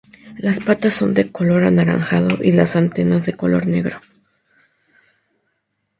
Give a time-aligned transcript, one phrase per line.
[0.39, 4.01] Las patas son de color anaranjado y las antenas de color negro.